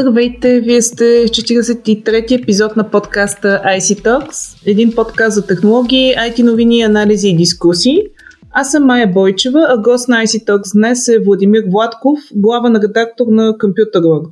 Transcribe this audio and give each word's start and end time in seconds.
Здравейте, 0.00 0.60
вие 0.60 0.82
сте 0.82 1.04
43-ти 1.04 2.34
епизод 2.34 2.76
на 2.76 2.90
подкаста 2.90 3.62
IC 3.66 4.04
Talks, 4.04 4.62
един 4.66 4.94
подкаст 4.94 5.34
за 5.34 5.46
технологии, 5.46 6.14
IT 6.14 6.42
новини, 6.42 6.82
анализи 6.82 7.28
и 7.28 7.36
дискусии. 7.36 8.02
Аз 8.50 8.70
съм 8.70 8.84
Майя 8.84 9.06
Бойчева, 9.06 9.66
а 9.68 9.82
гост 9.82 10.08
на 10.08 10.24
IC 10.24 10.46
Talks 10.46 10.72
днес 10.72 11.08
е 11.08 11.18
Владимир 11.18 11.62
Владков, 11.70 12.18
главен 12.34 12.76
редактор 12.76 13.26
на 13.26 13.52
Computer 13.52 14.00
World. 14.00 14.30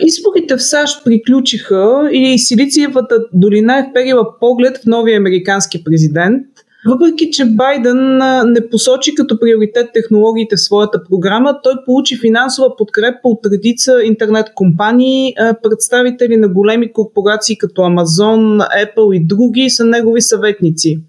Изборите 0.00 0.56
в 0.56 0.62
САЩ 0.62 1.04
приключиха 1.04 2.08
и 2.12 2.38
Силициевата 2.38 3.16
долина 3.32 3.78
е 3.78 3.86
вперила 3.90 4.38
поглед 4.40 4.78
в 4.78 4.86
новия 4.86 5.16
американски 5.16 5.84
президент– 5.84 6.46
въпреки, 6.86 7.30
че 7.30 7.44
Байден 7.44 8.18
не 8.44 8.68
посочи 8.70 9.14
като 9.14 9.40
приоритет 9.40 9.90
технологиите 9.94 10.56
в 10.56 10.60
своята 10.60 11.04
програма, 11.04 11.60
той 11.62 11.72
получи 11.86 12.18
финансова 12.20 12.76
подкрепа 12.76 13.20
от 13.24 13.46
редица 13.52 13.92
интернет 14.04 14.46
компании, 14.54 15.34
представители 15.62 16.36
на 16.36 16.48
големи 16.48 16.92
корпорации 16.92 17.58
като 17.58 17.82
Amazon, 17.82 18.68
Apple 18.84 19.16
и 19.16 19.26
други 19.26 19.70
са 19.70 19.84
негови 19.84 20.20
съветници. 20.20 21.00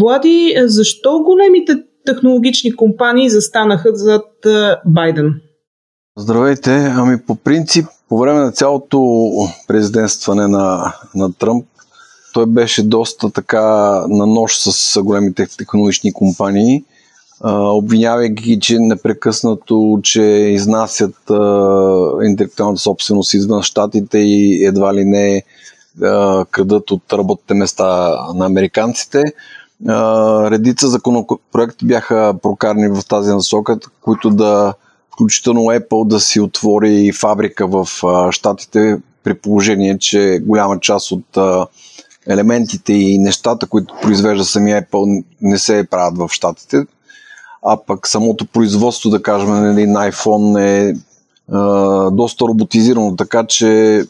Влади, 0.00 0.54
защо 0.64 1.22
големите 1.22 1.82
технологични 2.06 2.76
компании 2.76 3.30
застанаха 3.30 3.94
зад 3.94 4.26
Байден? 4.86 5.40
Здравейте! 6.18 6.92
Ами 6.96 7.18
по 7.26 7.34
принцип, 7.34 7.86
по 8.08 8.18
време 8.18 8.38
на 8.38 8.52
цялото 8.52 9.30
президентстване 9.68 10.46
на, 10.46 10.94
на 11.14 11.32
Тръмп, 11.32 11.64
той 12.34 12.46
беше 12.46 12.82
доста 12.82 13.30
така 13.30 13.62
на 14.08 14.26
нож 14.26 14.58
с 14.58 15.02
големите 15.02 15.46
технологични 15.58 16.12
компании, 16.12 16.84
обвинявайки 17.50 18.42
ги, 18.42 18.60
че 18.60 18.78
непрекъснато, 18.78 20.00
че 20.02 20.22
изнасят 20.22 21.14
интелектуалната 22.24 22.80
собственост 22.80 23.34
извън 23.34 23.62
щатите 23.62 24.18
и 24.18 24.64
едва 24.64 24.94
ли 24.94 25.04
не 25.04 25.42
крадат 26.50 26.90
от 26.90 27.12
работните 27.12 27.54
места 27.54 28.16
на 28.34 28.46
американците. 28.46 29.22
Редица 30.50 30.88
законопроекти 30.88 31.86
бяха 31.86 32.34
прокарани 32.42 32.88
в 32.88 33.02
тази 33.08 33.30
насока, 33.30 33.78
които 34.02 34.30
да 34.30 34.74
включително 35.12 35.60
Apple 35.60 36.06
да 36.06 36.20
си 36.20 36.40
отвори 36.40 37.12
фабрика 37.12 37.66
в 37.66 37.88
щатите 38.30 38.98
при 39.24 39.34
положение, 39.34 39.98
че 39.98 40.40
голяма 40.42 40.80
част 40.80 41.12
от 41.12 41.38
елементите 42.28 42.92
и 42.92 43.18
нещата, 43.18 43.66
които 43.66 43.94
произвежда 44.02 44.44
самия 44.44 44.82
Apple, 44.82 45.24
не 45.40 45.58
се 45.58 45.86
правят 45.90 46.18
в 46.18 46.28
щатите. 46.32 46.86
А 47.62 47.76
пък 47.86 48.08
самото 48.08 48.46
производство, 48.46 49.10
да 49.10 49.22
кажем, 49.22 49.48
нали, 49.48 49.86
на 49.86 50.12
iPhone 50.12 50.60
е 50.60 50.96
а, 51.52 52.10
доста 52.10 52.44
роботизирано, 52.44 53.16
така 53.16 53.46
че 53.46 54.02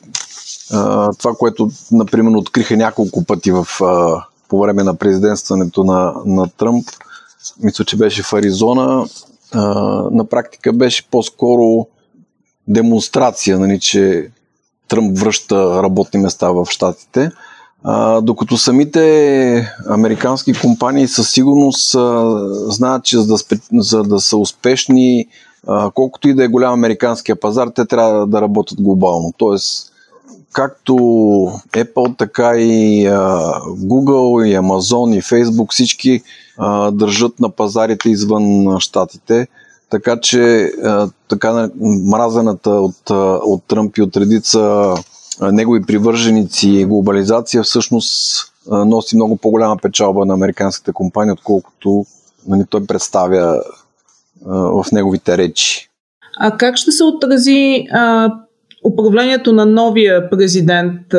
а, 0.73 1.13
това, 1.19 1.33
което, 1.39 1.71
например, 1.93 2.37
откриха 2.37 2.77
няколко 2.77 3.25
пъти 3.25 3.53
в, 3.53 3.67
а, 3.83 4.25
по 4.49 4.61
време 4.61 4.83
на 4.83 4.95
президентстването 4.95 5.85
на, 5.85 6.15
на 6.27 6.49
Тръмп, 6.49 6.87
мисля, 7.63 7.85
че 7.85 7.97
беше 7.97 8.23
в 8.23 8.33
Аризона, 8.33 9.07
а, 9.53 9.61
на 10.11 10.25
практика 10.25 10.73
беше 10.73 11.09
по-скоро 11.11 11.87
демонстрация, 12.69 13.59
нали, 13.59 13.81
че 13.81 14.31
Тръмп 14.89 15.19
връща 15.19 15.83
работни 15.83 16.21
места 16.21 16.51
в 16.51 16.67
щатите. 16.71 17.31
А, 17.87 18.21
докато 18.21 18.57
самите 18.57 19.73
американски 19.89 20.53
компании 20.53 21.09
със 21.09 21.31
сигурност 21.31 21.95
а, 21.95 22.35
знаят, 22.71 23.05
че 23.05 23.19
за 23.19 23.27
да, 23.27 23.37
за 23.73 24.03
да 24.03 24.21
са 24.21 24.37
успешни, 24.37 25.27
а, 25.67 25.91
колкото 25.91 26.29
и 26.29 26.35
да 26.35 26.45
е 26.45 26.49
голям 26.49 26.73
американския 26.73 27.37
пазар, 27.37 27.69
те 27.69 27.85
трябва 27.85 28.27
да 28.27 28.41
работят 28.41 28.83
глобално. 28.83 29.33
Тоест, 29.37 29.93
както 30.53 30.93
Apple, 31.73 32.19
така 32.19 32.57
и 32.57 33.07
а, 33.07 33.39
Google, 33.69 34.47
и 34.47 34.57
Amazon, 34.57 35.19
и 35.19 35.23
Facebook, 35.23 35.73
всички 35.73 36.23
а, 36.59 36.91
държат 36.91 37.41
на 37.41 37.51
пазарите 37.51 38.11
извън 38.11 38.77
щатите. 38.81 39.49
Така 39.91 40.21
че 40.21 40.65
а, 40.85 41.09
така 41.29 41.71
мразената 41.81 42.71
от, 42.71 43.11
от 43.45 43.63
Тръмп 43.69 43.97
и 43.97 44.03
от 44.03 44.17
редица 44.17 44.95
негови 45.41 45.83
привърженици 45.83 46.69
и 46.69 46.85
глобализация 46.85 47.63
всъщност 47.63 48.45
носи 48.71 49.17
много 49.17 49.37
по-голяма 49.37 49.77
печалба 49.83 50.27
на 50.27 50.35
американската 50.35 50.93
компания, 50.93 51.33
отколкото 51.33 52.07
нали, 52.49 52.63
той 52.71 52.87
представя 52.87 53.63
в 54.47 54.85
неговите 54.93 55.39
речи. 55.39 55.89
А 56.41 56.57
как 56.57 56.77
ще 56.77 56.93
се 56.93 57.05
отрази 57.05 57.87
а, 57.93 58.33
управлението 58.93 59.53
на 59.53 59.67
новия 59.67 60.31
президент 60.31 61.15
а, 61.15 61.19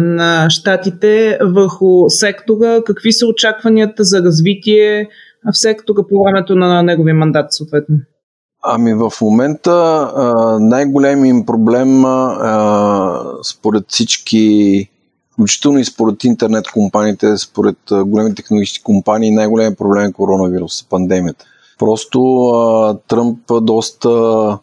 на 0.00 0.50
щатите 0.50 1.38
върху 1.42 2.10
сектора? 2.10 2.82
Какви 2.86 3.12
са 3.12 3.26
очакванията 3.26 4.04
за 4.04 4.22
развитие 4.22 5.08
в 5.52 5.58
сектора 5.58 6.02
по 6.08 6.22
времето 6.24 6.56
на 6.56 6.82
неговия 6.82 7.14
мандат, 7.14 7.52
съответно? 7.52 7.96
Ами 8.66 8.94
в 8.94 9.12
момента 9.20 10.10
най-големият 10.60 11.36
им 11.36 11.46
проблем 11.46 12.04
според 13.44 13.84
всички, 13.88 14.88
включително 15.32 15.78
и 15.78 15.84
според 15.84 16.24
интернет 16.24 16.64
компаниите, 16.72 17.38
според 17.38 17.76
големи 17.90 18.34
технологични 18.34 18.82
компании, 18.82 19.30
най-големият 19.30 19.78
проблем 19.78 20.04
е 20.04 20.12
коронавирус, 20.12 20.84
пандемията. 20.84 21.44
Просто 21.78 23.00
Тръмп 23.08 23.38
доста 23.62 24.58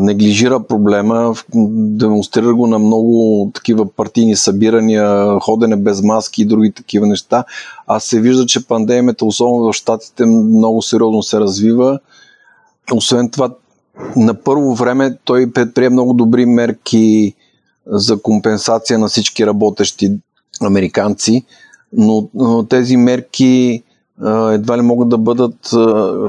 неглижира 0.00 0.62
проблема, 0.62 1.34
демонстрира 1.74 2.54
го 2.54 2.66
на 2.66 2.78
много 2.78 3.50
такива 3.54 3.86
партийни 3.92 4.36
събирания, 4.36 5.38
ходене 5.40 5.76
без 5.76 6.02
маски 6.02 6.42
и 6.42 6.46
други 6.46 6.72
такива 6.72 7.06
неща. 7.06 7.44
А 7.86 8.00
се 8.00 8.20
вижда, 8.20 8.46
че 8.46 8.66
пандемията, 8.66 9.24
особено 9.24 9.72
в 9.72 9.72
Штатите, 9.72 10.26
много 10.26 10.82
сериозно 10.82 11.22
се 11.22 11.40
развива 11.40 11.98
освен 12.92 13.30
това, 13.30 13.54
на 14.16 14.34
първо 14.34 14.74
време 14.74 15.16
той 15.24 15.52
предприе 15.52 15.88
много 15.88 16.14
добри 16.14 16.46
мерки 16.46 17.34
за 17.86 18.22
компенсация 18.22 18.98
на 18.98 19.08
всички 19.08 19.46
работещи 19.46 20.12
американци, 20.62 21.44
но, 21.92 22.28
тези 22.68 22.96
мерки 22.96 23.82
едва 24.50 24.78
ли 24.78 24.82
могат 24.82 25.08
да 25.08 25.18
бъдат 25.18 25.70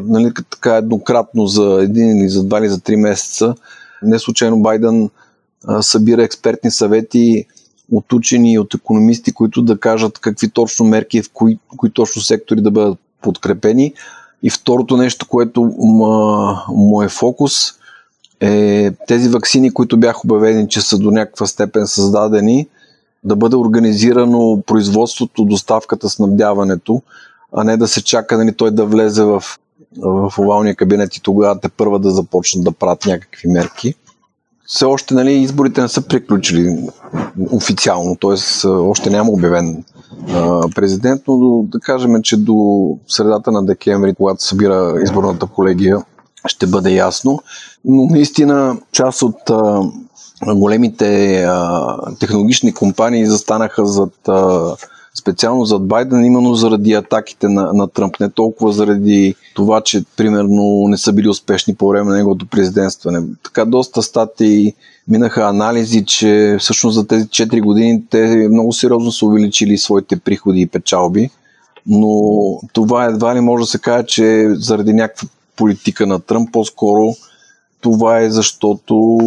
нали, 0.04 0.32
така 0.50 0.76
еднократно 0.76 1.48
за 1.48 1.80
един 1.82 2.18
или 2.18 2.30
за 2.30 2.44
два 2.44 2.60
или 2.60 2.70
за 2.70 2.80
три 2.80 2.96
месеца. 2.96 3.56
Не 4.04 4.20
случайно 4.20 4.62
Байден 4.62 5.10
събира 5.82 6.24
експертни 6.24 6.72
съвети 6.72 7.46
от 7.92 8.14
учени 8.14 8.54
и 8.54 8.60
от 8.60 8.74
економисти, 8.74 9.34
които 9.34 9.62
да 9.62 9.80
кажат 9.80 10.20
какви 10.20 10.50
точно 10.50 10.86
мерки, 10.86 11.22
в 11.22 11.30
кои, 11.34 11.60
кои 11.78 11.92
точно 11.92 12.22
сектори 12.22 12.62
да 12.62 12.72
бъдат 12.72 12.98
подкрепени. 13.22 13.94
И 14.44 14.50
второто 14.50 14.98
нещо, 14.98 15.28
което 15.28 15.62
му 16.70 17.02
е 17.02 17.10
фокус, 17.10 17.54
е 18.40 18.92
тези 19.08 19.30
вакцини, 19.30 19.74
които 19.74 19.98
бяха 19.98 20.20
обявени, 20.24 20.70
че 20.70 20.82
са 20.82 20.98
до 20.98 21.12
някаква 21.12 21.46
степен 21.46 21.88
създадени, 21.88 22.68
да 23.24 23.36
бъде 23.36 23.56
организирано 23.56 24.62
производството, 24.66 25.46
доставката, 25.46 26.10
снабдяването, 26.10 27.02
а 27.54 27.64
не 27.64 27.78
да 27.78 27.88
се 27.88 28.04
чака 28.04 28.38
нали, 28.38 28.54
той 28.54 28.72
да 28.72 28.86
влезе 28.86 29.24
в, 29.24 29.44
в 29.98 30.34
овалния 30.40 30.76
кабинет 30.76 31.16
и 31.16 31.22
тогава 31.22 31.60
те 31.60 31.70
първа 31.70 32.00
да 32.00 32.12
започнат 32.12 32.64
да 32.64 32.72
правят 32.72 33.06
някакви 33.06 33.48
мерки. 33.48 33.96
Все 34.68 34.86
още 34.86 35.14
нали, 35.14 35.32
изборите 35.32 35.82
не 35.82 35.88
са 35.88 36.02
приключили 36.02 36.90
официално, 37.52 38.16
т.е. 38.16 38.68
още 38.68 39.10
няма 39.10 39.32
обявен 39.32 39.84
президент, 40.76 41.22
но 41.28 41.64
да 41.64 41.80
кажем, 41.80 42.22
че 42.24 42.38
до 42.38 42.98
средата 43.08 43.52
на 43.52 43.66
декември, 43.66 44.16
когато 44.16 44.44
събира 44.44 44.96
изборната 45.04 45.46
колегия, 45.46 45.98
ще 46.46 46.68
бъде 46.68 46.92
ясно. 46.92 47.40
Но 47.86 48.06
наистина 48.06 48.78
част 48.92 49.22
от 49.22 49.50
а, 49.50 49.82
големите 50.56 51.44
а, 51.44 51.98
технологични 52.20 52.74
компании 52.74 53.26
застанаха 53.26 53.86
зад 53.86 54.14
а, 54.28 54.76
специално 55.20 55.66
зад 55.66 55.88
Байден, 55.88 56.26
именно 56.26 56.56
заради 56.56 56.94
атаките 56.94 57.50
на, 57.50 57.74
на 57.74 57.88
Тръмп, 57.88 58.20
не 58.20 58.30
толкова 58.30 58.72
заради 58.74 59.36
това, 59.56 59.82
че 59.82 60.04
примерно 60.18 60.86
не 60.88 60.98
са 60.98 61.14
били 61.14 61.30
успешни 61.30 61.76
по 61.76 61.88
време 61.88 62.10
на 62.10 62.18
неговото 62.18 62.46
президентстване. 62.46 63.24
Така 63.44 63.66
доста 63.66 64.02
статии 64.02 64.74
минаха 65.08 65.44
анализи, 65.44 66.06
че 66.06 66.58
всъщност 66.60 66.96
за 66.96 67.08
тези 67.08 67.26
4 67.26 67.62
години 67.62 68.04
те 68.10 68.48
много 68.52 68.74
сериозно 68.74 69.12
са 69.12 69.26
увеличили 69.26 69.78
своите 69.78 70.20
приходи 70.20 70.62
и 70.62 70.68
печалби, 70.68 71.30
но 71.88 72.22
това 72.74 73.06
едва 73.06 73.36
ли 73.36 73.40
може 73.40 73.62
да 73.62 73.68
се 73.68 73.80
каже, 73.80 74.06
че 74.06 74.50
заради 74.54 74.94
някаква 74.94 75.28
политика 75.56 76.08
на 76.08 76.20
Тръмп, 76.20 76.52
по-скоро 76.52 77.14
това 77.82 78.20
е 78.20 78.30
защото 78.30 79.18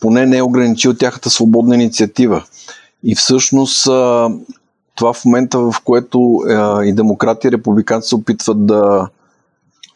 поне 0.00 0.26
не 0.26 0.36
е 0.36 0.42
ограничил 0.42 0.94
тяхната 0.94 1.30
свободна 1.30 1.74
инициатива. 1.74 2.44
И 3.04 3.14
всъщност 3.14 3.84
това 4.94 5.12
в 5.12 5.24
момента, 5.24 5.58
в 5.58 5.74
което 5.84 6.40
и 6.84 6.92
демократи 6.92 7.46
и 7.46 7.52
републиканци 7.52 8.08
се 8.08 8.14
опитват 8.14 8.66
да 8.66 9.08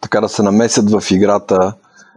така 0.01 0.21
да 0.21 0.29
се 0.29 0.43
намесят 0.43 0.91
в 0.91 1.11
играта 1.11 1.73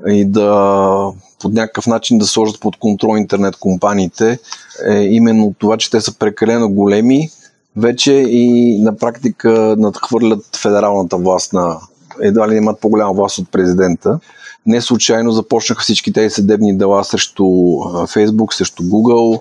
и 0.08 0.26
да 0.26 1.12
под 1.42 1.54
някакъв 1.54 1.88
начин 1.88 2.18
да 2.18 2.26
сложат 2.26 2.60
под 2.60 2.78
контрол 2.78 3.18
интернет 3.18 3.56
компаниите 3.56 4.40
е 4.88 4.98
именно 4.98 5.54
това, 5.60 5.78
че 5.78 5.92
те 5.92 6.02
са 6.02 6.18
прекалено 6.18 6.70
големи 6.70 7.30
вече 7.76 8.14
и 8.14 8.78
на 8.82 8.98
практика 8.98 9.76
надхвърлят 9.78 10.56
федералната 10.56 11.18
власт 11.18 11.54
на 11.54 11.78
едва 12.22 12.50
ли 12.50 12.56
имат 12.56 12.80
по-голяма 12.80 13.14
власт 13.14 13.38
от 13.38 13.52
президента. 13.52 14.20
Не 14.66 14.82
случайно 14.82 15.32
започнаха 15.32 15.82
всички 15.82 16.14
тези 16.14 16.30
съдебни 16.30 16.78
дела 16.78 17.04
срещу 17.04 17.44
Facebook, 17.44 18.54
срещу 18.54 18.84
Google, 18.84 19.40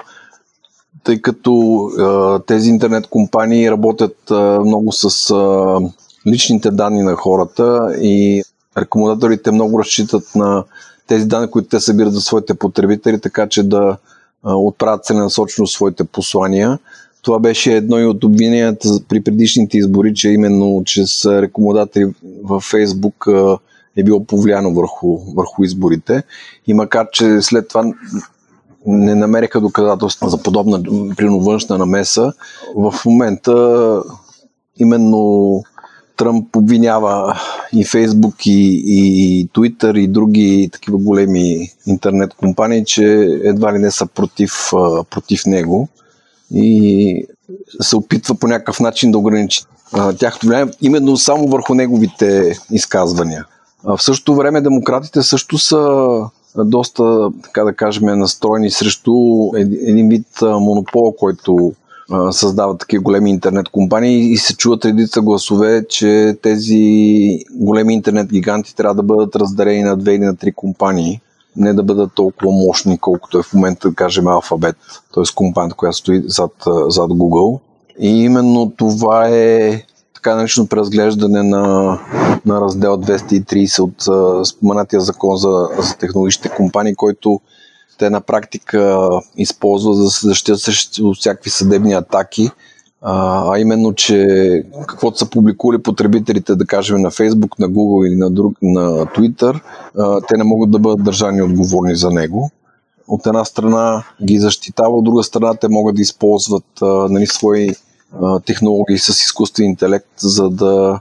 тъй 1.06 1.20
като 1.20 1.78
а, 1.98 2.38
тези 2.46 2.68
интернет 2.68 3.06
компании 3.06 3.70
работят 3.70 4.30
а, 4.30 4.60
много 4.60 4.92
с 4.92 5.30
а, 5.30 5.78
личните 6.26 6.70
данни 6.70 7.02
на 7.02 7.14
хората 7.14 7.96
и 8.00 8.42
рекомендателите 8.78 9.50
много 9.50 9.78
разчитат 9.78 10.34
на 10.34 10.64
тези 11.06 11.26
данни, 11.26 11.50
които 11.50 11.68
те 11.68 11.80
събират 11.80 12.14
за 12.14 12.20
своите 12.20 12.54
потребители, 12.54 13.20
така 13.20 13.48
че 13.48 13.62
да 13.62 13.96
отправят 14.44 15.04
целенасочено 15.04 15.66
своите 15.66 16.04
послания. 16.04 16.78
Това 17.22 17.38
беше 17.38 17.72
едно 17.72 17.98
и 17.98 18.04
от 18.04 18.24
обвиненията 18.24 18.88
при 19.08 19.20
предишните 19.20 19.78
избори, 19.78 20.14
че 20.14 20.28
именно 20.28 20.82
чрез 20.84 21.26
рекомендатели 21.26 22.14
във 22.44 22.62
Фейсбук 22.62 23.26
е 23.96 24.04
било 24.04 24.24
повлияно 24.24 24.74
върху, 24.74 25.18
върху 25.34 25.64
изборите. 25.64 26.22
И 26.66 26.74
макар, 26.74 27.06
че 27.12 27.38
след 27.40 27.68
това 27.68 27.84
не 28.86 29.14
намериха 29.14 29.60
доказателства 29.60 30.28
за 30.28 30.42
подобна 30.42 30.82
прино 31.16 31.40
външна 31.40 31.78
намеса, 31.78 32.32
в 32.76 32.94
момента 33.06 34.02
именно 34.76 35.62
Тръмп 36.16 36.56
обвинява 36.56 37.40
и 37.72 37.84
Фейсбук, 37.84 38.46
и, 38.46 38.82
и 38.86 39.48
Twitter, 39.48 39.98
и 39.98 40.08
други 40.08 40.68
такива 40.72 40.98
големи 40.98 41.68
интернет 41.86 42.34
компании, 42.34 42.84
че 42.84 43.04
едва 43.44 43.72
ли 43.72 43.78
не 43.78 43.90
са 43.90 44.06
против, 44.06 44.70
против 45.10 45.46
него 45.46 45.88
и 46.50 47.26
се 47.80 47.96
опитва 47.96 48.34
по 48.34 48.46
някакъв 48.46 48.80
начин 48.80 49.10
да 49.10 49.18
ограничи 49.18 49.62
тяхното 50.18 50.46
влияние 50.46 50.74
именно 50.80 51.16
само 51.16 51.48
върху 51.48 51.74
неговите 51.74 52.58
изказвания. 52.70 53.46
В 53.84 54.02
същото 54.02 54.34
време 54.34 54.60
демократите 54.60 55.22
също 55.22 55.58
са 55.58 56.20
доста, 56.64 57.30
така 57.42 57.64
да 57.64 57.72
кажем, 57.72 58.18
настроени 58.18 58.70
срещу 58.70 59.12
един 59.56 60.08
вид 60.08 60.26
монопол, 60.42 61.14
който 61.18 61.72
създават 62.30 62.78
такива 62.78 63.02
големи 63.02 63.30
интернет 63.30 63.68
компании 63.68 64.32
и 64.32 64.36
се 64.36 64.56
чуват 64.56 64.84
редица 64.84 65.20
гласове, 65.20 65.84
че 65.88 66.36
тези 66.42 66.84
големи 67.54 67.94
интернет 67.94 68.32
гиганти 68.32 68.76
трябва 68.76 68.94
да 68.94 69.02
бъдат 69.02 69.36
раздарени 69.36 69.82
на 69.82 69.96
две 69.96 70.14
или 70.14 70.24
на 70.24 70.36
три 70.36 70.52
компании, 70.52 71.20
не 71.56 71.72
да 71.74 71.82
бъдат 71.82 72.10
толкова 72.14 72.52
мощни, 72.52 72.98
колкото 72.98 73.38
е 73.38 73.42
в 73.42 73.52
момента, 73.54 73.94
кажем, 73.94 74.26
Алфабет, 74.26 74.76
т.е. 75.14 75.24
компанията, 75.34 75.76
която 75.76 75.96
стои 75.96 76.22
зад, 76.26 76.52
зад 76.88 77.10
Google. 77.10 77.60
И 78.00 78.24
именно 78.24 78.72
това 78.76 79.28
е 79.28 79.82
така 80.26 80.36
наречено 80.36 80.66
преразглеждане 80.66 81.42
на, 81.42 81.98
на 82.46 82.60
раздел 82.60 82.96
230 82.96 83.80
от 83.80 84.46
споменатия 84.48 85.00
закон 85.00 85.36
за, 85.36 85.68
за 85.78 85.96
технологичните 85.96 86.48
компании, 86.48 86.94
който 86.94 87.40
те 87.98 88.10
на 88.10 88.20
практика 88.20 89.08
използват 89.36 89.96
за 89.96 90.02
да 90.02 90.10
се 90.10 90.26
защитят 90.26 90.60
срещу 90.60 91.12
всякакви 91.12 91.50
съдебни 91.50 91.92
атаки, 91.92 92.50
а 93.02 93.58
именно, 93.58 93.94
че 93.94 94.26
каквото 94.86 95.18
са 95.18 95.30
публикували 95.30 95.82
потребителите, 95.82 96.54
да 96.54 96.66
кажем 96.66 97.00
на 97.00 97.10
Facebook, 97.10 97.58
на 97.58 97.68
Google 97.68 98.08
или 98.08 98.16
на, 98.16 98.30
друг, 98.30 98.58
на 98.62 99.06
Twitter, 99.06 99.60
те 100.28 100.36
не 100.36 100.44
могат 100.44 100.70
да 100.70 100.78
бъдат 100.78 101.04
държани 101.04 101.42
отговорни 101.42 101.96
за 101.96 102.10
него. 102.10 102.50
От 103.08 103.26
една 103.26 103.44
страна 103.44 104.04
ги 104.24 104.38
защитава, 104.38 104.88
от 104.88 105.04
друга 105.04 105.22
страна 105.22 105.54
те 105.54 105.68
могат 105.68 105.96
да 105.96 106.02
използват 106.02 106.64
нали, 107.10 107.26
свои 107.26 107.74
технологии 108.44 108.98
с 108.98 109.08
изкуствен 109.08 109.66
интелект, 109.66 110.20
за 110.20 110.50
да 110.50 111.00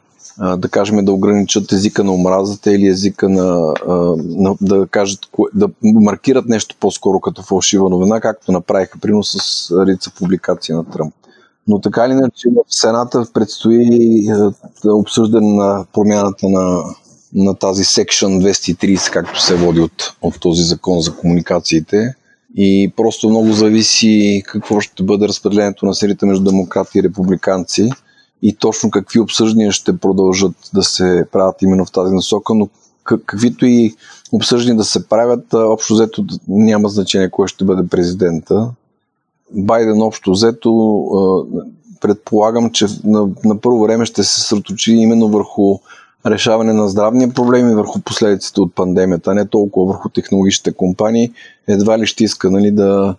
да 0.58 0.70
кажем, 0.70 1.06
да 1.06 1.12
ограничат 1.12 1.72
езика 1.72 2.04
на 2.04 2.14
омразата 2.14 2.72
или 2.72 2.88
езика 2.88 3.30
на, 3.30 3.74
на 4.18 4.56
да 4.62 4.88
кажат, 4.88 5.20
да 5.54 5.70
маркират 5.84 6.46
нещо 6.46 6.76
по-скоро 6.80 7.20
като 7.20 7.42
фалшива 7.42 7.90
новина, 7.90 8.22
както 8.22 8.52
направиха 8.52 9.00
принос 9.00 9.32
с 9.32 9.72
рица 9.88 10.12
публикация 10.20 10.76
на 10.76 10.84
Тръмп. 10.84 11.14
Но 11.68 11.82
така 11.82 12.06
или 12.06 12.12
иначе 12.12 12.50
в 12.50 12.76
Сената 12.76 13.26
предстои 13.34 14.28
обсъждане 14.86 15.54
на 15.54 15.86
промяната 15.94 16.50
на, 16.50 16.84
на 17.34 17.56
тази 17.56 17.84
Section 17.84 18.54
230, 18.54 19.12
както 19.12 19.42
се 19.42 19.56
води 19.56 19.80
от, 19.80 20.16
от 20.22 20.40
този 20.40 20.64
закон 20.64 21.02
за 21.02 21.16
комуникациите. 21.16 22.16
И 22.58 22.94
просто 22.96 23.30
много 23.30 23.52
зависи 23.52 24.44
какво 24.46 24.80
ще 24.80 25.04
бъде 25.04 25.28
разпределението 25.28 25.86
на 25.86 25.96
силите 25.96 26.26
между 26.26 26.44
демократи 26.44 27.00
и 27.00 27.04
републиканци 27.04 27.90
и 28.42 28.56
точно 28.56 28.92
какви 28.92 29.20
обсъждания 29.20 29.72
ще 29.72 29.98
продължат 29.98 30.56
да 30.74 30.84
се 30.84 31.26
правят 31.32 31.62
именно 31.62 31.86
в 31.86 31.92
тази 31.92 32.14
насока, 32.14 32.54
но 32.54 32.70
каквито 33.04 33.66
и 33.66 33.96
обсъждания 34.32 34.78
да 34.78 34.84
се 34.84 35.08
правят, 35.08 35.54
общо 35.54 35.94
взето 35.94 36.26
няма 36.48 36.90
значение 36.90 37.30
кой 37.30 37.48
ще 37.48 37.66
бъде 37.66 37.88
президента. 37.88 38.72
Байден 39.52 40.02
общо 40.02 40.32
взето 40.32 40.72
предполагам, 42.02 42.72
че 42.72 42.88
на, 43.04 43.30
на 43.46 43.58
първо 43.62 43.84
време 43.84 44.06
ще 44.06 44.24
се 44.24 44.36
съсредоточи 44.36 44.92
именно 44.92 45.28
върху 45.28 45.80
решаване 46.26 46.74
на 46.74 46.88
здравни 46.88 47.32
проблеми, 47.32 47.76
върху 47.76 48.00
последиците 48.02 48.62
от 48.62 48.76
пандемията, 48.76 49.34
не 49.34 49.46
толкова 49.46 49.94
върху 49.94 50.10
технологичните 50.10 50.74
компании. 50.74 51.32
Едва 51.68 52.00
ли 52.00 52.06
ще 52.06 52.24
иска 52.24 52.52
нали, 52.52 52.72
да, 52.72 53.16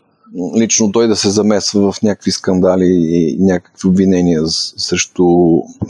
лично 0.56 0.92
той 0.92 1.08
да 1.08 1.16
се 1.16 1.30
замесва 1.30 1.92
в 1.92 2.02
някакви 2.02 2.30
скандали 2.30 2.86
и 2.88 3.36
някакви 3.40 3.88
обвинения 3.88 4.42
срещу, 4.76 5.26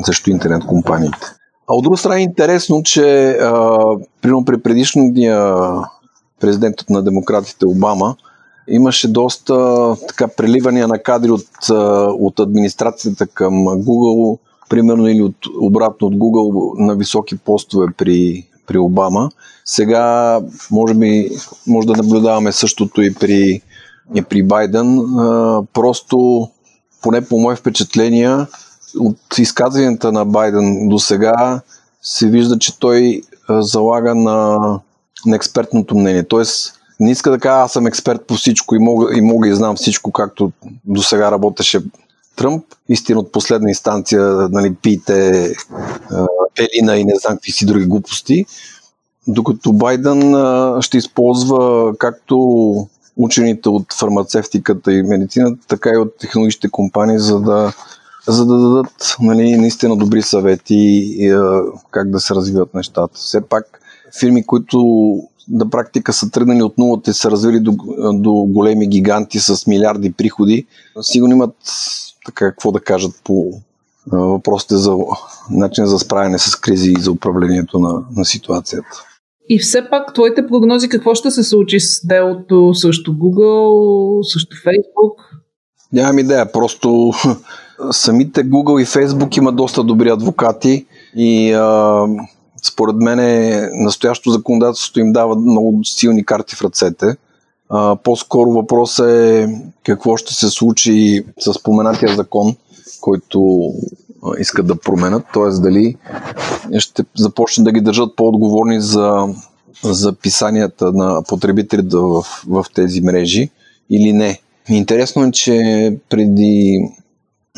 срещу 0.05 0.31
интернет 0.31 0.67
компаниите. 0.67 1.27
А 1.69 1.75
от 1.75 1.85
друга 1.85 1.97
страна 1.97 2.17
е 2.17 2.23
интересно, 2.23 2.83
че 2.83 3.31
а, 3.31 3.79
при 4.23 4.63
предишния 4.63 5.57
президент 6.41 6.77
на 6.91 7.03
демократите 7.03 7.67
Обама 7.67 8.17
имаше 8.69 9.09
доста 9.09 9.57
така 10.09 10.29
преливания 10.29 10.89
на 10.89 10.99
кадри 10.99 11.31
от, 11.31 11.47
от 12.21 12.41
администрацията 12.41 13.27
към 13.27 13.53
Google, 13.55 14.39
примерно 14.69 15.09
или 15.09 15.23
от, 15.23 15.37
обратно 15.61 16.07
от 16.07 16.15
Google 16.15 16.79
на 16.79 16.95
високи 16.95 17.37
постове 17.37 17.87
при, 17.97 18.47
при 18.67 18.79
Обама. 18.79 19.31
Сега 19.65 20.41
може 20.71 20.95
би 20.95 21.31
може 21.67 21.87
да 21.87 21.97
наблюдаваме 21.97 22.53
същото 22.53 23.03
и 23.03 23.15
при 23.15 23.63
и 24.15 24.23
при 24.23 24.43
Байден. 24.43 25.01
Просто, 25.73 26.49
поне 27.03 27.21
по 27.21 27.39
мое 27.39 27.57
впечатление, 27.57 28.37
от 28.99 29.39
изказванията 29.39 30.13
на 30.13 30.25
Байден 30.25 30.89
до 30.89 30.99
сега 30.99 31.61
се 32.03 32.29
вижда, 32.29 32.59
че 32.59 32.79
той 32.79 33.23
залага 33.51 34.15
на, 34.15 34.59
на 35.27 35.37
експертното 35.37 35.97
мнение. 35.97 36.23
Тоест, 36.23 36.75
не 37.01 37.11
иска 37.11 37.31
да 37.31 37.39
кажа, 37.39 37.63
аз 37.63 37.73
съм 37.73 37.87
експерт 37.87 38.27
по 38.27 38.35
всичко 38.35 38.75
и 38.75 38.79
мога, 38.79 39.19
и 39.19 39.21
мога 39.21 39.49
и 39.49 39.55
знам 39.55 39.77
всичко, 39.77 40.13
както 40.13 40.53
до 40.85 41.03
сега 41.03 41.31
работеше 41.31 41.81
Тръмп. 42.37 42.65
Истина 42.89 43.21
от 43.21 43.33
последна 43.33 43.69
инстанция, 43.69 44.23
нали, 44.51 44.75
пийте 44.75 45.53
Елина 46.59 46.97
и 46.97 47.05
не 47.05 47.15
знам 47.21 47.37
какви 47.37 47.53
си 47.53 47.67
други 47.67 47.87
глупости. 47.87 48.45
Докато 49.29 49.73
Байден 49.73 50.35
ще 50.81 50.99
използва 50.99 51.93
както 51.99 52.37
учените 53.17 53.69
от 53.69 53.93
фармацевтиката 53.93 54.93
и 54.93 55.03
медицината, 55.03 55.67
така 55.69 55.91
и 55.95 55.97
от 55.97 56.19
технологичните 56.19 56.69
компании, 56.69 57.19
за 57.19 57.41
да, 57.41 57.73
за 58.29 58.47
да 58.47 58.59
дадат 58.59 59.17
нали, 59.21 59.57
наистина 59.57 59.97
добри 59.97 60.23
съвети 60.23 60.75
и, 61.19 61.31
а, 61.31 61.63
как 61.91 62.11
да 62.11 62.21
се 62.21 62.35
развиват 62.35 62.75
нещата. 62.75 63.15
Все 63.15 63.41
пак 63.41 63.81
фирми, 64.21 64.47
които 64.47 64.79
на 65.49 65.71
практика 65.71 66.13
са 66.13 66.31
тръгнали 66.31 66.63
от 66.63 66.79
нулата 66.79 67.11
и 67.11 67.15
са 67.15 67.31
развили 67.31 67.61
до, 67.61 67.73
до 68.13 68.33
големи 68.33 68.89
гиганти 68.89 69.39
с 69.39 69.67
милиарди 69.67 70.13
приходи, 70.13 70.67
сигурно 71.01 71.35
имат 71.35 71.55
така 72.27 72.51
какво 72.51 72.73
да 72.73 72.81
кажат 72.81 73.21
по 73.25 73.53
въпросите 74.13 74.77
за 74.77 74.97
начин 75.51 75.87
за 75.87 75.99
справяне 75.99 76.39
с 76.39 76.57
кризи 76.57 76.95
и 76.99 77.01
за 77.01 77.11
управлението 77.11 77.79
на, 77.79 78.03
на 78.17 78.25
ситуацията. 78.25 78.89
И 79.49 79.59
все 79.59 79.91
пак, 79.91 80.15
твоите 80.15 80.47
прогнози, 80.47 80.89
какво 80.89 81.15
ще 81.15 81.31
се 81.31 81.43
случи 81.43 81.81
с 81.81 82.07
делото 82.07 82.75
също 82.75 83.15
Google, 83.15 84.23
също 84.33 84.57
Facebook? 84.57 85.15
Нямам 85.93 86.19
идея, 86.19 86.53
просто 86.53 87.13
самите 87.91 88.45
Google 88.45 88.83
и 88.83 88.87
Facebook 88.87 89.39
има 89.39 89.53
доста 89.53 89.85
добри 89.85 90.09
адвокати 90.09 90.87
и 91.17 91.53
а, 91.53 92.07
според 92.67 92.97
мен 92.97 93.21
настоящото 93.85 94.31
законодателство 94.31 95.01
им 95.01 95.13
дава 95.13 95.37
много 95.37 95.85
силни 95.85 96.25
карти 96.25 96.57
в 96.57 96.63
ръцете. 96.63 97.17
А, 97.69 97.97
по-скоро 97.97 98.51
въпросът 98.51 99.09
е 99.09 99.49
какво 99.85 100.17
ще 100.17 100.35
се 100.35 100.49
случи 100.49 101.25
с 101.39 101.55
споменатия 101.55 102.17
закон, 102.17 102.57
който 103.01 103.71
искат 104.39 104.67
да 104.67 104.77
променят, 104.77 105.25
т.е. 105.35 105.61
дали 105.61 105.97
ще 106.79 107.05
започнат 107.17 107.65
да 107.65 107.73
ги 107.73 107.81
държат 107.81 108.17
по-отговорни 108.17 108.81
за 108.81 109.29
за 109.83 110.13
писанията 110.13 110.93
на 110.93 111.23
потребителите 111.29 111.97
в, 111.97 112.23
в 112.49 112.65
тези 112.75 113.01
мрежи 113.01 113.51
или 113.91 114.13
не. 114.13 114.41
Интересно 114.69 115.25
е, 115.25 115.31
че 115.31 115.97
преди 116.09 116.81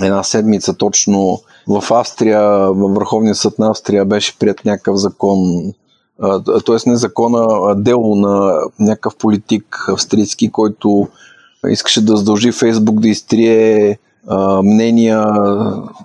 една 0.02 0.22
седмица 0.22 0.74
точно 0.74 1.40
в 1.66 1.84
Австрия, 1.90 2.42
във 2.72 2.94
Върховния 2.94 3.34
съд 3.34 3.58
на 3.58 3.70
Австрия 3.70 4.04
беше 4.04 4.38
прият 4.38 4.64
някакъв 4.64 4.96
закон, 4.96 5.38
т.е. 6.66 6.90
не 6.90 6.96
закона, 6.96 7.46
а 7.70 7.74
дело 7.74 8.16
на 8.16 8.60
някакъв 8.78 9.16
политик 9.16 9.86
австрийски, 9.88 10.50
който 10.50 11.08
искаше 11.68 12.04
да 12.04 12.16
задължи 12.16 12.52
Фейсбук 12.52 13.00
да 13.00 13.08
изтрие 13.08 13.98
мнения 14.62 15.26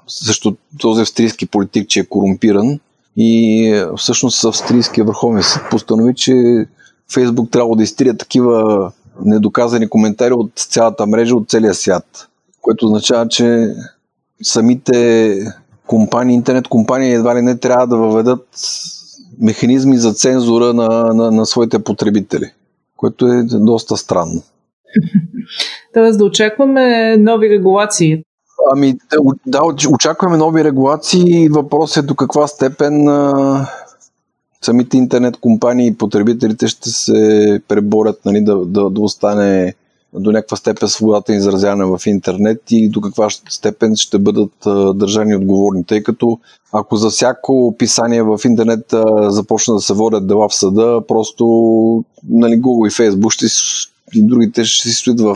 защото 0.07 0.57
този 0.79 1.01
австрийски 1.01 1.45
политик, 1.45 1.89
че 1.89 1.99
е 1.99 2.05
корумпиран. 2.05 2.79
И 3.17 3.85
всъщност 3.97 4.45
австрийския 4.45 5.05
върховен 5.05 5.43
съд 5.43 5.61
постанови, 5.71 6.15
че 6.15 6.65
Фейсбук 7.13 7.51
трябва 7.51 7.75
да 7.75 7.83
изтрие 7.83 8.17
такива 8.17 8.91
недоказани 9.25 9.89
коментари 9.89 10.33
от 10.33 10.51
цялата 10.55 11.05
мрежа, 11.05 11.35
от 11.35 11.49
целия 11.49 11.73
свят. 11.73 12.27
Което 12.63 12.85
означава, 12.85 13.27
че 13.27 13.75
самите 14.43 15.37
компании, 15.87 16.35
интернет 16.35 16.67
компании 16.67 17.13
едва 17.13 17.35
ли 17.35 17.41
не 17.41 17.57
трябва 17.57 17.87
да 17.87 17.97
въведат 17.97 18.47
механизми 19.41 19.97
за 19.97 20.13
цензура 20.13 20.73
на, 20.73 21.13
на, 21.13 21.31
на 21.31 21.45
своите 21.45 21.83
потребители, 21.83 22.51
което 22.97 23.27
е 23.27 23.43
доста 23.43 23.97
странно. 23.97 24.41
Тоест 25.93 26.17
да 26.17 26.25
очакваме 26.25 27.17
нови 27.17 27.49
регулации. 27.49 28.23
Ами 28.73 28.97
да, 29.45 29.61
очакваме 29.93 30.37
нови 30.37 30.63
регулации. 30.63 31.49
Въпрос 31.49 31.97
е 31.97 32.01
до 32.01 32.15
каква 32.15 32.47
степен 32.47 33.07
а, 33.07 33.67
самите 34.61 34.97
интернет 34.97 35.37
компании 35.37 35.87
и 35.87 35.97
потребителите 35.97 36.67
ще 36.67 36.89
се 36.89 37.61
преборят 37.67 38.25
нали, 38.25 38.43
да, 38.43 38.65
да, 38.65 38.89
да 38.89 39.01
остане 39.01 39.73
до 40.15 40.31
някаква 40.31 40.57
степен 40.57 40.89
свободата 40.89 41.33
изразяване 41.33 41.85
в 41.85 41.99
интернет 42.05 42.61
и 42.69 42.89
до 42.89 43.01
каква 43.01 43.29
степен 43.29 43.95
ще 43.95 44.19
бъдат 44.19 44.51
държани 44.97 45.35
отговорни. 45.35 45.85
Тъй 45.85 46.03
като 46.03 46.39
ако 46.73 46.95
за 46.95 47.09
всяко 47.09 47.67
описание 47.67 48.23
в 48.23 48.39
интернет 48.45 48.93
започна 49.27 49.73
да 49.73 49.79
се 49.79 49.93
водят 49.93 50.27
дела 50.27 50.49
в 50.49 50.55
съда, 50.55 51.01
просто 51.07 51.45
нали, 52.29 52.61
Google 52.61 52.87
и 52.87 52.91
Facebook 52.91 53.31
ще, 53.31 53.45
и 54.15 54.27
другите 54.27 54.65
ще 54.65 54.89
си 54.89 54.95
стоят 54.95 55.21
в, 55.21 55.35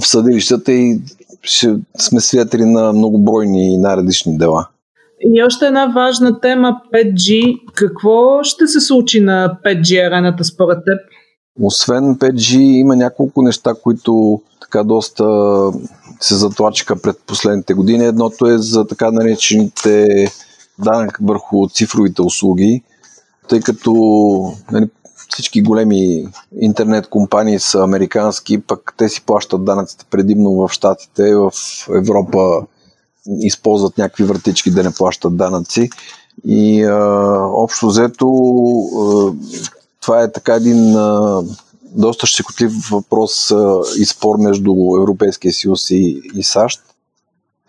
в 0.00 0.06
съдилищата 0.06 0.72
и 0.72 1.00
ще 1.42 1.74
сме 1.98 2.20
свидетели 2.20 2.64
на 2.64 2.92
многобройни 2.92 3.74
и 3.74 3.78
най-различни 3.78 4.38
дела. 4.38 4.68
И 5.20 5.42
още 5.42 5.66
една 5.66 5.86
важна 5.86 6.40
тема 6.40 6.80
5G. 6.94 7.58
Какво 7.74 8.42
ще 8.42 8.66
се 8.66 8.80
случи 8.80 9.20
на 9.20 9.58
5G 9.64 10.06
арената 10.06 10.44
според 10.44 10.78
теб? 10.78 11.15
Освен 11.62 12.16
5G 12.16 12.58
има 12.58 12.96
няколко 12.96 13.42
неща, 13.42 13.74
които 13.82 14.40
така 14.60 14.82
доста 14.84 15.24
се 16.20 16.34
затлачиха 16.34 16.96
пред 16.96 17.18
последните 17.26 17.74
години. 17.74 18.04
Едното 18.04 18.46
е 18.46 18.58
за 18.58 18.86
така 18.86 19.10
наречените 19.10 20.06
данък 20.78 21.18
върху 21.22 21.68
цифровите 21.68 22.22
услуги, 22.22 22.82
тъй 23.48 23.60
като 23.60 23.92
нали, 24.72 24.88
всички 25.28 25.62
големи 25.62 26.28
интернет 26.60 27.08
компании 27.08 27.58
са 27.58 27.82
американски, 27.82 28.60
пък 28.60 28.94
те 28.96 29.08
си 29.08 29.22
плащат 29.26 29.64
данъците 29.64 30.04
предимно 30.10 30.50
в 30.50 30.68
Штатите, 30.72 31.34
в 31.34 31.50
Европа 31.96 32.66
използват 33.40 33.98
някакви 33.98 34.24
вратички 34.24 34.70
да 34.70 34.82
не 34.82 34.94
плащат 34.94 35.36
данъци. 35.36 35.90
И 36.44 36.84
а, 36.84 36.96
общо 37.52 37.86
взето 37.86 38.26
това 40.06 40.22
е 40.22 40.32
така 40.32 40.54
един 40.54 40.96
а, 40.96 41.42
доста 41.82 42.26
щекотлив 42.26 42.72
въпрос 42.90 43.50
а, 43.50 43.80
и 43.98 44.04
спор 44.04 44.36
между 44.38 44.72
Европейския 45.00 45.52
съюз 45.52 45.90
и, 45.90 46.22
и 46.34 46.42
САЩ, 46.42 46.80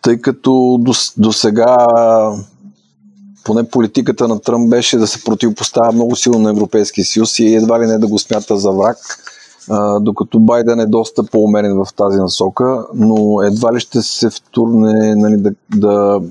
тъй 0.01 0.21
като 0.21 0.77
до, 0.81 0.93
до 1.17 1.33
сега 1.33 1.87
поне 3.43 3.69
политиката 3.69 4.27
на 4.27 4.39
Тръмп 4.39 4.69
беше 4.69 4.97
да 4.97 5.07
се 5.07 5.23
противопоставя 5.23 5.91
много 5.91 6.15
силно 6.15 6.39
на 6.39 6.49
Европейския 6.49 7.05
съюз 7.05 7.39
и 7.39 7.55
едва 7.55 7.79
ли 7.79 7.85
не 7.85 7.97
да 7.97 8.07
го 8.07 8.19
смята 8.19 8.57
за 8.57 8.71
враг, 8.71 8.97
а, 9.69 9.99
докато 9.99 10.39
Байден 10.39 10.79
е 10.79 10.85
доста 10.85 11.23
по-уменен 11.23 11.85
в 11.85 11.93
тази 11.93 12.17
насока, 12.17 12.85
но 12.93 13.41
едва 13.41 13.73
ли 13.73 13.79
ще 13.79 14.01
се 14.01 14.29
втурне 14.29 15.15
нали, 15.15 15.37
да, 15.37 15.51
да 15.75 16.21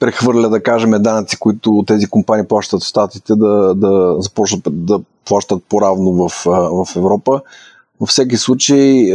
прехвърля, 0.00 0.48
да 0.48 0.62
кажем, 0.62 0.90
данъци, 0.90 1.38
които 1.38 1.84
тези 1.86 2.06
компании 2.06 2.46
плащат 2.46 2.82
в 2.82 2.86
Штатите, 2.86 3.34
да, 3.36 3.74
да 3.74 4.16
започнат 4.18 4.86
да 4.86 5.00
плащат 5.26 5.64
по-равно 5.68 6.12
в, 6.12 6.44
в 6.86 6.96
Европа. 6.96 7.40
Във 8.00 8.08
всеки 8.08 8.36
случай, 8.36 9.12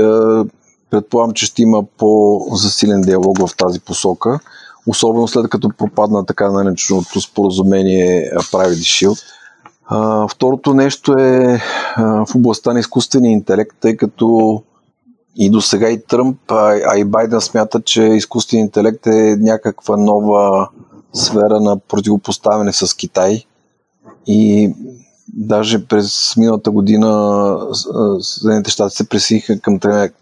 предполагам, 0.89 1.33
че 1.33 1.45
ще 1.45 1.61
има 1.61 1.83
по-засилен 1.97 3.01
диалог 3.01 3.47
в 3.47 3.57
тази 3.57 3.79
посока 3.79 4.39
особено 4.87 5.27
след 5.27 5.49
като 5.49 5.69
пропадна 5.77 6.25
така 6.25 6.51
нареченото 6.51 7.21
споразумение 7.21 8.31
Private 8.35 9.09
Shield. 9.09 9.23
Второто 10.31 10.73
нещо 10.73 11.13
е 11.13 11.61
в 11.97 12.35
областта 12.35 12.73
на 12.73 12.79
изкуствения 12.79 13.31
интелект, 13.31 13.75
тъй 13.81 13.97
като 13.97 14.61
и 15.35 15.49
до 15.49 15.61
сега 15.61 15.89
и 15.89 16.03
Тръмп, 16.03 16.37
а 16.51 16.97
и 16.97 17.03
Байден 17.03 17.41
смята, 17.41 17.81
че 17.81 18.03
изкуственият 18.03 18.67
интелект 18.67 19.07
е 19.07 19.35
някаква 19.39 19.97
нова 19.97 20.69
сфера 21.13 21.59
на 21.59 21.79
противопоставяне 21.79 22.73
с 22.73 22.93
Китай. 22.97 23.43
И 24.27 24.73
Даже 25.33 25.85
през 25.85 26.38
миналата 26.38 26.71
година 26.71 27.57
Съединените 28.21 28.71
щати 28.71 28.95
се 28.95 29.09
присъединиха 29.09 29.59
към 29.59 29.79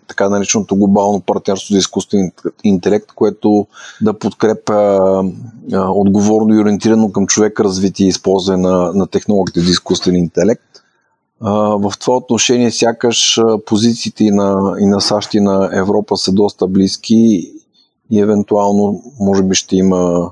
така 0.08 0.30
нареченото 0.30 0.76
глобално 0.76 1.22
партньорство 1.22 1.74
за 1.74 1.78
изкуствен 1.78 2.32
интелект, 2.64 3.12
което 3.16 3.68
да 4.02 4.20
подкрепя 4.20 5.00
отговорно 5.74 6.54
и 6.56 6.60
ориентирано 6.60 7.12
към 7.12 7.28
човека 7.28 7.64
развитие 7.64 8.06
и 8.06 8.10
използване 8.10 8.62
на, 8.62 8.94
на 8.94 9.08
технологиите 9.08 9.60
за 9.60 9.72
изкуствен 9.72 10.16
интелект. 10.16 10.64
В 11.42 11.94
това 12.00 12.18
отношение 12.18 12.72
сякаш 12.72 13.40
позициите 13.66 14.24
и 14.24 14.32
на, 14.32 14.76
и 14.80 14.86
на 14.86 15.02
САЩ 15.02 15.34
и 15.34 15.40
на 15.40 15.70
Европа 15.74 16.18
са 16.18 16.32
доста 16.32 16.68
близки 16.68 17.52
и 18.12 18.20
евентуално 18.20 19.04
може 19.20 19.44
би 19.44 19.56
ще 19.56 19.76
има 19.76 20.32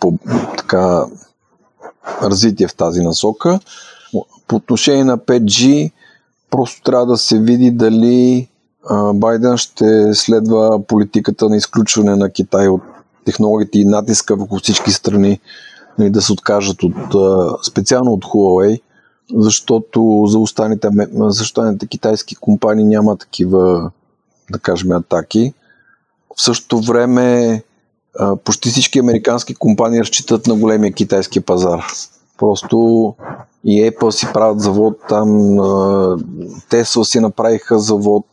по, 0.00 0.18
така, 0.58 1.06
развитие 2.22 2.68
в 2.68 2.74
тази 2.74 3.00
насока. 3.00 3.60
По 4.48 4.56
отношение 4.56 5.04
на 5.04 5.18
5G, 5.18 5.90
просто 6.50 6.82
трябва 6.82 7.06
да 7.06 7.16
се 7.16 7.38
види 7.38 7.70
дали 7.70 8.48
Байден 9.14 9.56
ще 9.56 10.14
следва 10.14 10.82
политиката 10.88 11.48
на 11.48 11.56
изключване 11.56 12.16
на 12.16 12.30
Китай 12.30 12.68
от 12.68 12.82
технологиите 13.24 13.78
и 13.78 13.84
натиска 13.84 14.36
върху 14.36 14.58
всички 14.58 14.90
страни 14.90 15.40
нали, 15.98 16.10
да 16.10 16.22
се 16.22 16.32
откажат 16.32 16.82
от, 16.82 16.94
специално 17.66 18.12
от 18.12 18.24
Huawei, 18.24 18.80
защото 19.34 20.24
за 20.26 20.38
останалите, 20.38 20.88
за 21.12 21.42
останалите 21.42 21.86
китайски 21.86 22.36
компании 22.36 22.84
няма 22.84 23.16
такива, 23.16 23.90
да 24.50 24.58
кажем, 24.58 24.92
атаки. 24.92 25.52
В 26.36 26.42
същото 26.42 26.80
време 26.80 27.62
почти 28.44 28.68
всички 28.68 28.98
американски 28.98 29.54
компании 29.54 30.00
разчитат 30.00 30.46
на 30.46 30.54
големия 30.54 30.92
китайски 30.92 31.40
пазар. 31.40 31.84
Просто 32.38 33.14
и 33.68 33.90
Apple 33.90 34.10
си 34.10 34.26
правят 34.34 34.60
завод 34.60 34.98
там, 35.08 35.28
Tesla 36.70 37.02
си 37.02 37.20
направиха 37.20 37.78
завод, 37.78 38.26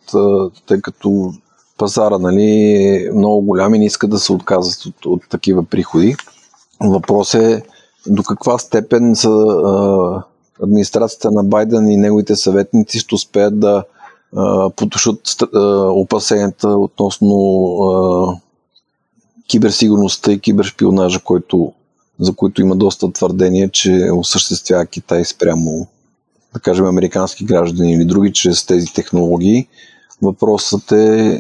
тъй 0.68 0.82
като 0.82 1.34
пазара 1.78 2.18
нали, 2.18 2.46
е 3.08 3.12
много 3.16 3.42
голям 3.46 3.76
и 3.76 3.80
не 3.80 3.86
искат 3.86 4.10
да 4.10 4.20
се 4.20 4.34
отказват 4.34 4.86
от, 4.86 5.06
от 5.06 5.22
такива 5.30 5.64
приходи. 5.64 6.16
Въпрос 6.82 7.34
е 7.34 7.64
до 8.08 8.24
каква 8.24 8.58
степен 8.58 9.14
за 9.14 9.46
администрацията 10.64 11.32
на 11.32 11.44
Байден 11.44 11.88
и 11.88 11.98
неговите 11.98 12.36
съветници 12.36 13.00
ще 13.00 13.16
успеят 13.16 13.60
да 13.60 13.84
потушат 14.76 15.20
опасенията 15.96 16.70
относно 16.70 18.40
киберсигурността 19.48 20.32
и 20.32 20.40
кибершпионажа, 20.40 21.20
който 21.20 21.74
за 22.20 22.34
които 22.36 22.62
има 22.62 22.76
доста 22.76 23.12
твърдения, 23.12 23.70
че 23.70 24.10
осъществява 24.14 24.86
Китай 24.86 25.26
спрямо, 25.26 25.88
да 26.54 26.60
кажем, 26.60 26.86
американски 26.86 27.46
граждани 27.46 27.94
или 27.94 28.06
други 28.06 28.34
чрез 28.34 28.66
тези 28.66 28.88
технологии. 28.94 29.68
Въпросът 30.22 30.92
е 30.92 31.40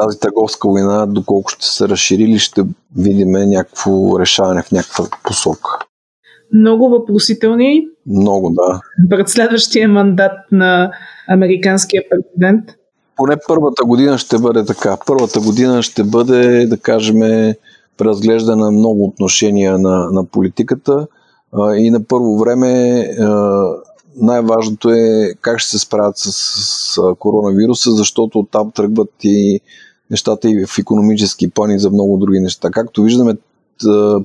тази 0.00 0.18
търговска 0.18 0.68
война, 0.68 1.06
доколко 1.06 1.50
ще 1.50 1.66
се 1.66 1.88
разшири 1.88 2.22
или 2.22 2.38
ще 2.38 2.62
видим 2.96 3.30
някакво 3.30 4.20
решаване 4.20 4.62
в 4.62 4.72
някаква 4.72 5.04
посока. 5.24 5.70
Много 6.52 6.88
въпросителни. 6.88 7.82
Много, 8.06 8.50
да. 8.50 8.80
Пред 9.10 9.28
следващия 9.28 9.88
мандат 9.88 10.32
на 10.52 10.90
американския 11.28 12.02
президент. 12.10 12.64
Поне 13.16 13.36
първата 13.48 13.84
година 13.84 14.18
ще 14.18 14.38
бъде 14.38 14.64
така. 14.64 14.96
Първата 15.06 15.40
година 15.40 15.82
ще 15.82 16.04
бъде, 16.04 16.66
да 16.66 16.76
кажем, 16.76 17.20
преразглеждане 17.98 18.62
на 18.62 18.70
много 18.70 19.04
отношения 19.04 19.78
на, 19.78 20.10
на 20.10 20.24
политиката 20.24 21.06
а, 21.52 21.76
и 21.76 21.90
на 21.90 22.04
първо 22.04 22.38
време 22.38 23.00
а, 23.20 23.64
най-важното 24.16 24.90
е 24.90 25.34
как 25.40 25.58
ще 25.58 25.70
се 25.70 25.78
справят 25.78 26.18
с, 26.18 26.32
с 26.32 27.14
коронавируса, 27.18 27.90
защото 27.90 28.46
там 28.52 28.70
тръгват 28.70 29.10
и 29.22 29.60
нещата 30.10 30.50
и 30.50 30.66
в 30.66 30.78
економически 30.78 31.50
плани 31.50 31.78
за 31.78 31.90
много 31.90 32.16
други 32.16 32.40
неща. 32.40 32.70
Както 32.70 33.02
виждаме, 33.02 33.36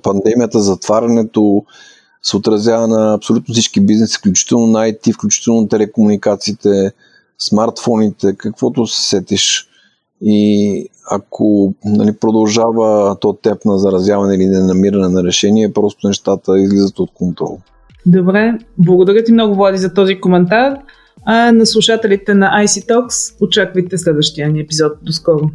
пандемията, 0.04 0.60
затварянето 0.60 1.64
се 2.24 2.38
отразява 2.38 2.88
на 2.88 3.14
абсолютно 3.14 3.54
всички 3.54 3.82
бизнеси, 3.82 4.18
включително 4.18 4.68
на 4.68 4.80
IT, 4.80 5.14
включително 5.14 5.62
на 5.62 5.68
телекомуникациите, 5.68 6.92
смартфоните, 7.40 8.36
каквото 8.38 8.88
се 8.88 9.10
сетиш. 9.10 9.68
И 10.26 10.90
ако 11.12 11.74
нали, 11.86 12.14
продължава 12.22 13.18
то 13.20 13.34
теп 13.34 13.66
на 13.66 13.78
заразяване 13.78 14.36
или 14.36 14.46
ненамиране 14.46 15.10
на 15.10 15.24
решение, 15.24 15.74
просто 15.74 16.08
нещата 16.08 16.60
излизат 16.60 17.00
от 17.00 17.10
контрол. 17.14 17.60
Добре, 18.06 18.58
благодаря 18.78 19.24
ти 19.24 19.32
много, 19.32 19.56
Влади, 19.56 19.78
за 19.78 19.94
този 19.94 20.20
коментар. 20.20 20.78
А 21.26 21.52
на 21.52 21.66
слушателите 21.66 22.34
на 22.34 22.66
IC 22.66 22.90
Talks 22.90 23.44
очаквайте 23.44 23.98
следващия 23.98 24.50
ни 24.50 24.60
епизод. 24.60 24.94
До 25.02 25.12
скоро! 25.12 25.50